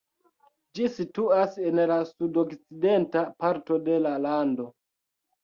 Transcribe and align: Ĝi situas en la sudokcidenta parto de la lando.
Ĝi 0.77 0.87
situas 0.93 1.53
en 1.71 1.81
la 1.91 1.97
sudokcidenta 2.13 3.23
parto 3.45 3.79
de 3.91 4.01
la 4.09 4.17
lando. 4.27 4.69